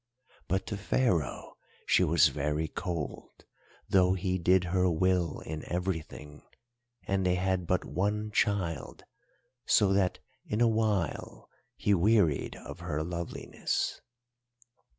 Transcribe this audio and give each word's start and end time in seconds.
But 0.47 0.65
to 0.65 0.77
Pharaoh 0.77 1.57
she 1.85 2.03
was 2.03 2.29
very 2.29 2.67
cold, 2.67 3.45
though 3.87 4.13
he 4.15 4.39
did 4.39 4.63
her 4.63 4.89
will 4.89 5.41
in 5.41 5.63
everything, 5.71 6.41
and 7.05 7.23
they 7.23 7.35
had 7.35 7.67
but 7.67 7.85
one 7.85 8.31
child, 8.31 9.03
so 9.67 9.93
that 9.93 10.17
in 10.43 10.59
a 10.59 10.67
while 10.67 11.51
he 11.75 11.93
wearied 11.93 12.55
of 12.55 12.79
her 12.79 13.03
loveliness. 13.03 14.01